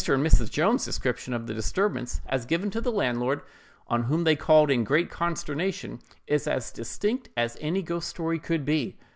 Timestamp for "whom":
4.05-4.23